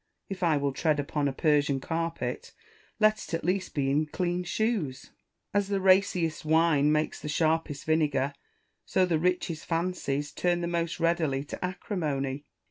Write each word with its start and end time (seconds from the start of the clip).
If 0.29 0.41
I 0.41 0.57
will 0.57 0.73
tread 0.73 0.99
upon 0.99 1.27
a 1.27 1.31
Persian 1.31 1.79
carpet, 1.79 2.53
let 2.99 3.21
it 3.23 3.35
at 3.35 3.43
least 3.45 3.75
be 3.75 3.91
in 3.91 4.07
clean 4.07 4.43
shoes. 4.43 5.11
As 5.53 5.67
the 5.67 5.79
raciest 5.79 6.43
wine 6.43 6.91
makes 6.91 7.19
the 7.21 7.29
sharpest 7.29 7.85
vinegar, 7.85 8.33
so 8.83 9.05
the 9.05 9.19
ricJiest 9.19 9.63
fancies 9.63 10.31
turn 10.31 10.61
the 10.61 10.67
most 10.67 10.99
readily 10.99 11.43
to 11.43 11.63
acrimony. 11.63 12.45